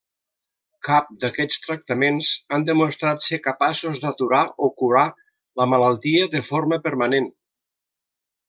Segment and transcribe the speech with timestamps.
[0.85, 5.07] Cap d'aquests tractaments han demostrat ser capaços d'aturar o curar
[5.63, 7.33] la malaltia de forma permanent.